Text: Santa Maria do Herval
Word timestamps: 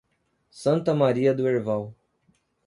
Santa 0.51 0.95
Maria 0.95 1.31
do 1.31 1.45
Herval 1.47 1.93